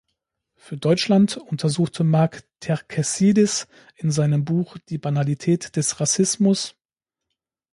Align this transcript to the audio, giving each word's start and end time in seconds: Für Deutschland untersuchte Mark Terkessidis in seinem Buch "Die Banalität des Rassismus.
Für 0.55 0.77
Deutschland 0.77 1.37
untersuchte 1.37 2.03
Mark 2.03 2.41
Terkessidis 2.59 3.67
in 3.93 4.09
seinem 4.09 4.45
Buch 4.45 4.79
"Die 4.89 4.97
Banalität 4.97 5.75
des 5.75 5.99
Rassismus. 5.99 6.73